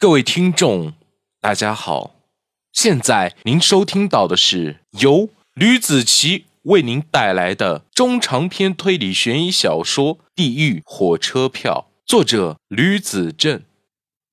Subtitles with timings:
[0.00, 0.92] 各位听众，
[1.40, 2.14] 大家好，
[2.72, 13.60] 现在您收听到的是由吕子奇为您带来的中长篇推理悬疑小说《地狱火车票》，作者吕子正。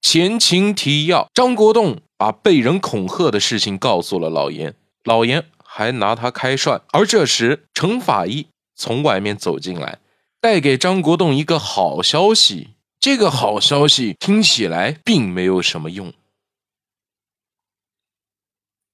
[0.00, 6.82] 前情提要：张国栋把被人恐吓的事情告诉了老严，老严还拿他开涮。
[6.90, 10.00] 而这时，程法医从外面走进来，
[10.40, 12.70] 带给张国栋一个好消息。
[13.02, 16.12] 这个好消息听起来并没有什么用。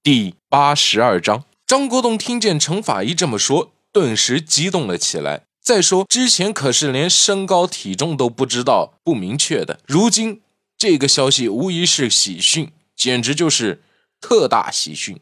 [0.01, 5.43] 第八十二章，张国栋听见程法医这么说，顿时激动了起来。
[5.61, 10.41] 再说之前可是连身高体重都不知道，不明确的，如今
[10.75, 13.83] 这个消息无疑是喜讯，简直就是
[14.19, 15.19] 特大喜讯。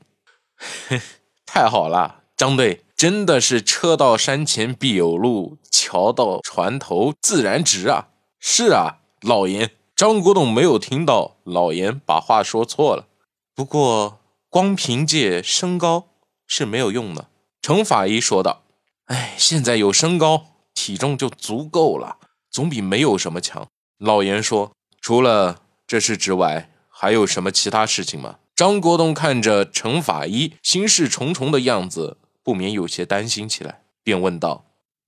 [1.46, 8.08] 太好了，张队，真的是车到山前必有路，桥到船头自然直啊！
[8.40, 13.08] 是啊，老严，张国栋没有听到老严把话说错了。
[13.56, 16.10] 不过，光凭借身高
[16.46, 17.30] 是没有用的。
[17.62, 18.62] 程法医说道
[19.06, 22.18] ：“哎，现在有身高，体重就足够了，
[22.52, 34.66] 总比没有什么强。”老严说：“除了这事之外，还有什么其他事情吗？”张国栋看着程法医心事重重的样子，不免有些担心起来，便问道：“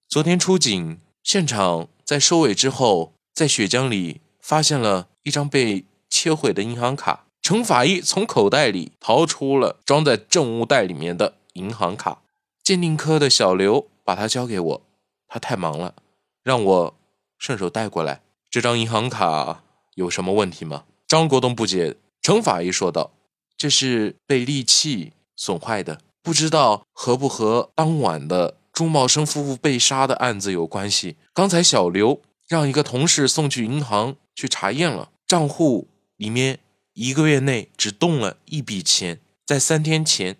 [0.09, 12.21] 昨天出警现场在收尾之后。”在血浆里发现了一张被切毁的银行卡，程法医从口袋里掏出了装在证物袋里面的银行卡。
[12.61, 14.81] 鉴定科的小刘把它交给我，
[15.29, 15.93] 他太忙了，
[16.43, 16.95] 让我
[17.37, 18.19] 顺手带过来。
[18.49, 19.63] 这张银行卡
[19.95, 20.83] 有什么问题吗？
[21.07, 21.95] 张国栋不解。
[22.21, 23.11] 程法医说道
[23.55, 31.15] ：“这是被利器损坏的，不知道和不和当晚的朱茂生夫妇被杀的案子有关系。
[31.33, 36.59] 刚才小刘。”让一个同事送去银行去查验了，账户里面
[36.93, 40.35] 一个月内只动了一笔钱，在三天前，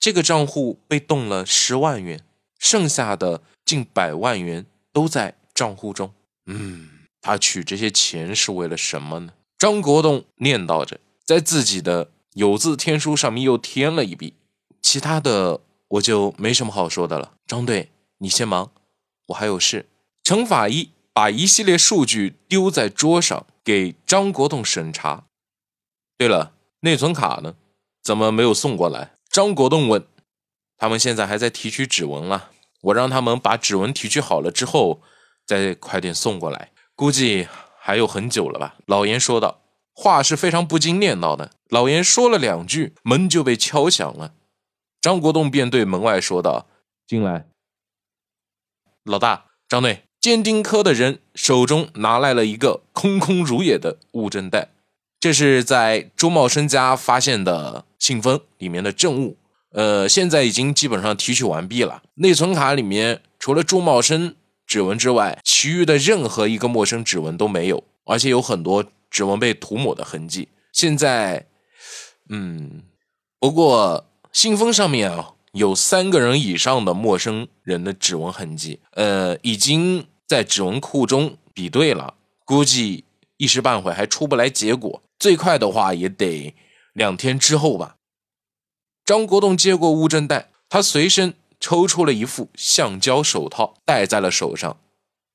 [0.00, 2.20] 这个账户被动了十万元，
[2.58, 6.12] 剩下的近百万元都在账户中。
[6.46, 6.88] 嗯，
[7.20, 9.34] 他取这些钱是为了什么呢？
[9.56, 14.34] 张国栋念叨着，在自己的有字天书上面又添了一笔。
[14.82, 17.34] 其他的我就没什么好说的了。
[17.46, 18.72] 张队，你先忙，
[19.28, 19.86] 我还有事。
[20.24, 20.90] 程法医。
[21.12, 25.26] 把一系列数据丢在桌上，给张国栋审查。
[26.16, 27.56] 对了，内存卡呢？
[28.02, 29.12] 怎么没有送过来？
[29.28, 30.06] 张国栋问。
[30.76, 32.50] 他们现在还在提取指纹了，
[32.80, 35.00] 我让他们把指纹提取好了之后，
[35.46, 36.72] 再快点送过来。
[36.96, 37.46] 估计
[37.78, 38.76] 还有很久了吧？
[38.86, 39.60] 老严说道。
[39.94, 41.50] 话是非常不经念叨的。
[41.68, 44.34] 老严说了两句，门就被敲响了。
[45.02, 46.66] 张国栋便对门外说道
[47.06, 47.46] ：“进来。”
[49.04, 50.04] 老大，张队。
[50.22, 54.68] 鉴定科的人手中拿来了一个空空如也的物证袋，
[55.18, 59.36] 这是在周茂生家发现的信封里面的证物。
[59.72, 62.04] 呃，现在已经基本上提取完毕了。
[62.14, 70.46] 内存卡里面除了朱茂生指纹之外，其余的任何一个陌生指纹都没有，而且有很多指纹被涂抹的痕迹。
[70.72, 71.46] 现在，
[72.28, 72.84] 嗯，
[73.40, 80.06] 不过信封上面啊有三个人以上的陌生人的指纹痕迹，呃，已经。
[80.32, 82.14] 在指纹库中比对了，
[82.46, 83.04] 估计
[83.36, 86.54] 一时半会还出不来结果，最快的话也得
[86.94, 87.96] 两天之后吧。
[89.04, 94.78] 张国栋接过物证袋，他随身抽出了一副橡胶手套，戴在了手上，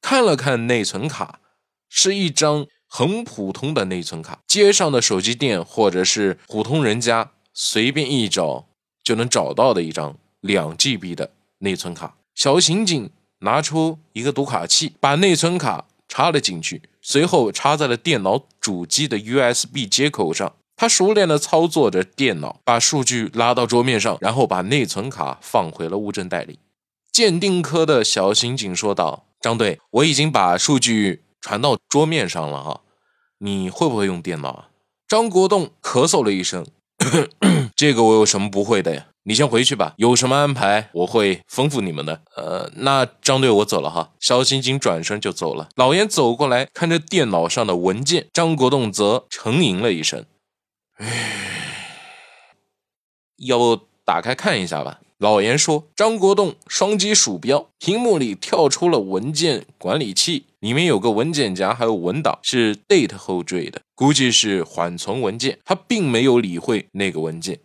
[0.01, 1.41] 看了看内存卡，
[1.87, 8.67] 是一张很普通的内存卡，街上的手机店或者是普通人家随便一找
[9.03, 12.17] 就能找到的一张两 GB 的内存卡。
[12.33, 13.11] 小刑警。
[13.39, 20.53] 拿出一个读卡器，把内存卡插了进去，随后插在了电脑主机的 USB 接口上。
[20.75, 26.59] 他熟练地操作着电脑，把数据拉到桌面上，然后把内存卡放回了物证袋里。
[27.11, 32.81] 鉴定科的小刑警说道：“张队，我已经把数据传到桌面上了哈，
[33.39, 34.69] 你会不会用电脑啊？”
[35.09, 36.63] 张国栋咳嗽了一声
[37.00, 42.21] ：“咳 咳这个我有什么不会的呀？”你先回去吧，有什么安排我会吩咐你们的。
[42.38, 44.12] 呃，那张队我走了哈。
[44.21, 45.68] 小星星转身就走了。
[45.75, 50.24] 老严走过来看着电脑上的文件，张国栋则沉吟了一声
[50.95, 52.56] ：“唉，
[53.35, 55.83] 要不打开看一下吧？”老严说。
[55.94, 65.59] 张国栋双击鼠标，屏幕里跳出了文件管理器，里面有个文件夹，还有文档，是 date 后缀的，估计是缓存文件。
[65.65, 67.59] 他并没有理会那个文件。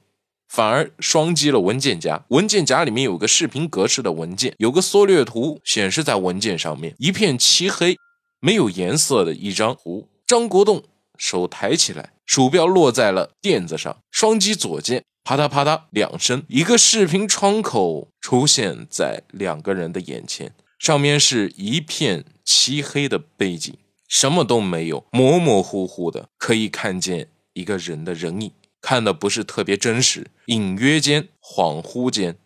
[0.52, 7.96] 反而双击了文件夹，文件夹里面有个视频格式的文件，有个缩略图显示在文件上面，一片漆黑、
[8.38, 10.10] 没有颜色的一张图。
[10.26, 10.84] 张国栋
[11.16, 23.74] 手抬起来，鼠标落在了垫子上，双击左键，啪嗒啪嗒两声，一个视频窗口出现在两个人的眼前，上面是一片漆黑的背景，
[24.06, 28.52] 什么都没有，模模糊糊的可以看见一个人的人影，
[28.82, 32.36] 看的不是特别真实，隐约间、恍惚间，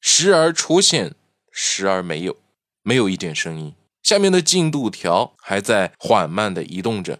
[0.00, 1.14] 时而出现，
[1.50, 2.36] 时而没有，
[2.82, 3.74] 没有一点声音。
[4.02, 7.18] 下面的进度条还在缓慢的移动着。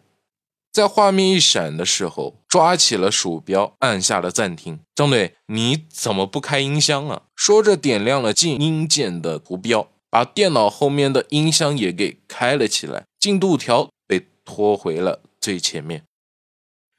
[0.72, 4.78] 在画面一闪的时候，抓起了鼠标，按下了暂停。
[4.94, 7.22] 张队，你怎么不开音箱啊？
[7.34, 13.04] 说着，点亮了静音键的图标，把电脑后面的音箱也给开了起来。
[13.18, 16.04] 进度条被拖回了最前面。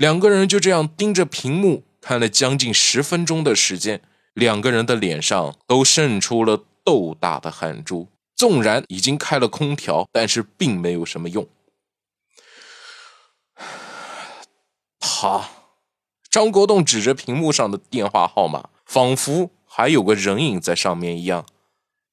[0.01, 4.01] 两个人就这样盯着屏幕看了将近十分钟的时间，
[4.33, 8.07] 两个人的脸上都渗出了豆大的汗珠。
[8.35, 11.47] 纵然已经开了空调，但是并没有什么用。
[14.99, 15.47] 他，
[16.31, 21.45] 张国栋指着屏幕上的电话号码，仿佛还有个人影在上面一样。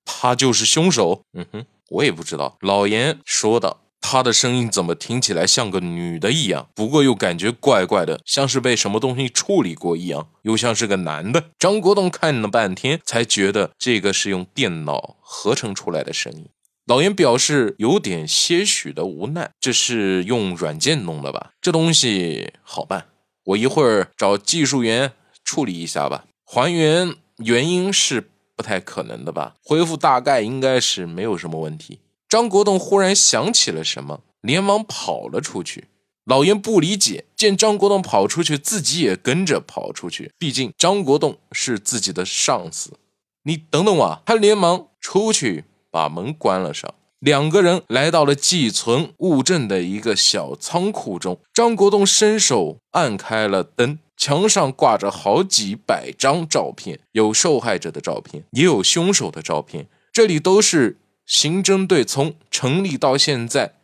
[0.05, 1.23] 他就是凶手。
[1.33, 2.59] 嗯哼，我也不知道。
[2.61, 3.81] 老严说道。
[4.11, 6.71] 他的声音怎么听起来像个女的一样？
[6.75, 11.51] 不过又感觉怪怪的，像是被什么东西处理过一样，又像是个男的。
[11.59, 16.47] 张国栋看了半天，才觉得这个是用电脑合成出来的声音。
[16.87, 21.51] 老严表示有点些许的无奈，这是用软件弄的吧？
[21.61, 23.09] 这东西好办，
[23.45, 25.13] 我一会儿找技术员
[25.45, 26.25] 处理一下吧。
[26.47, 27.15] 还原
[27.45, 29.57] 原因是不太可能的吧？
[29.63, 32.01] 恢复大概应该是没有什么问题。
[32.29, 35.87] 张国栋忽然想起了什么，连忙跑了出去。
[36.25, 40.33] 老严不理解，见张国栋跑出去，自己也跟着跑出去。
[40.39, 42.99] 毕竟张国栋是自己的上司。
[43.45, 44.23] 你等等我！
[44.27, 45.65] 他连忙出去。
[45.91, 51.41] 把门关了上，两个人来到了寄存物证的一个小仓库中。
[51.55, 59.89] 张国栋伸手按开了灯，墙上挂着好几百张照片，有受害者的照片，也有凶手的照片。
[60.13, 60.99] 这里都是
[61.29, 63.75] 刑侦队从成立到现在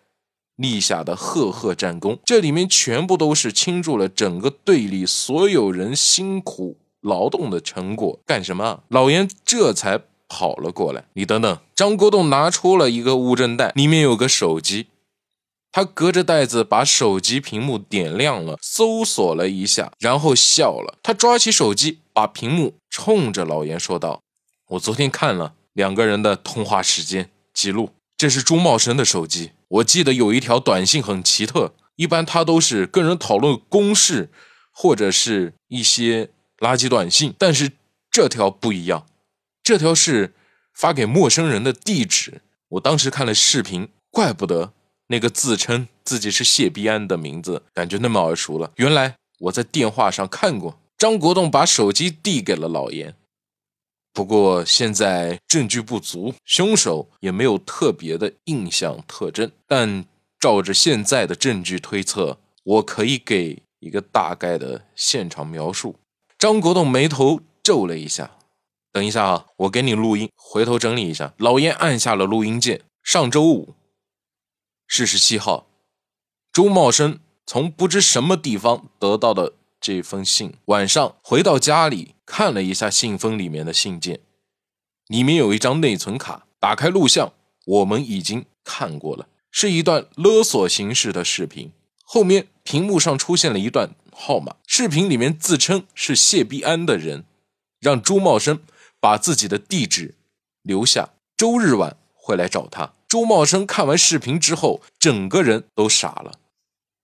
[0.57, 8.19] 立下的赫赫战功，这里面全部都是倾注了整个队里所有人辛苦劳动的成果。
[8.27, 8.83] 干什么？
[8.89, 10.01] 老严这才。
[10.27, 11.59] 跑了过来，你等等。
[11.77, 14.87] 张国栋拿出了一个物证袋，里面有个手机。
[15.71, 20.99] 他隔着袋子把手机屏幕点亮了，搜索了一下，然后笑了。
[21.03, 24.23] 他抓起手机，把屏幕冲着老严说道
[24.71, 29.53] ：“我昨天看了两个人的通话时间记录，这是朱茂生的手机。
[29.69, 34.29] 我记得有一条短信很奇特，一般他都是跟人讨论公事
[34.73, 37.71] 或者是一些垃圾短信，但是
[38.11, 39.07] 这条不一样。”
[39.65, 40.35] 这条是
[40.75, 42.43] 发给陌生人的地址。
[42.69, 44.75] 我当时看了视频，怪不得
[45.07, 48.73] 那个自称自己是谢必安的名字，感觉那么耳熟了。
[48.77, 50.79] 原来我在电话上看过。
[50.97, 53.15] 张国栋把手机递给了老严。
[54.15, 59.51] 不过现在证据不足，凶手也没有特别的印象特征。
[59.67, 60.05] 但
[60.39, 65.97] 照着现在的证据推测，我可以给一个大概的现场描述。
[66.39, 68.31] 张国栋眉头皱了一下。
[68.93, 71.35] 等一下啊，我给你录音，回头整理一下。
[71.39, 72.83] 老严按下了录音键。
[73.03, 73.75] 上周五，
[74.87, 75.67] 四十七号，
[76.53, 80.55] 朱茂生从不知什么地方得到的这封信。
[80.65, 84.21] 晚上回到家里，看了一下信封里面的信件，
[85.09, 86.47] 里面有一张内存卡。
[86.59, 87.35] 打开录像，
[87.67, 91.71] 我们已经看过了，是一段勒索形式的视频。
[92.03, 97.25] 后面屏幕上出现了一段号码，视频里面自称是谢必安的人，
[97.79, 98.61] 让朱茂生。
[98.99, 100.15] 把自己的地址
[100.63, 102.95] 留下，周日晚会来找他。
[103.07, 106.39] 朱茂生看完视频之后，整个人都傻了。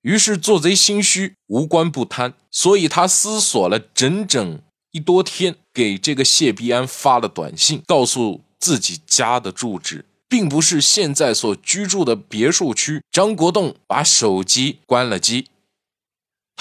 [0.03, 4.61] 于是做贼心虚，无官不贪，所以他思索了整整
[4.93, 13.03] 一多天，给这个谢必安发了短信，告诉自己家的住址，并不是现在所居住的别墅区。
[13.13, 15.47] 张国栋把手机关了机。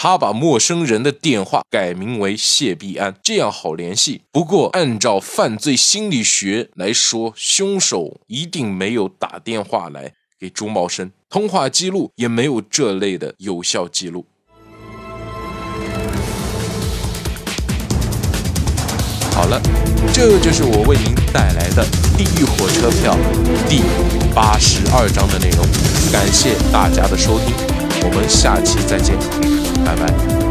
[0.01, 4.21] 他把陌生人的电话改名为谢必安，这样好联系。
[4.31, 14.25] 不过，按照犯罪心理学来说，凶手一定没有打电话来给朱茂生，通话记录也没有这类的有效记录。
[19.33, 19.61] 好了，
[20.13, 21.85] 这就是我为您带来的
[22.17, 23.15] 《地狱火车票》
[23.69, 23.81] 第
[24.33, 25.65] 八十二章的内容。
[26.11, 27.55] 感谢大家的收听，
[28.03, 29.17] 我们下期再见。
[29.85, 30.48] 拜拜。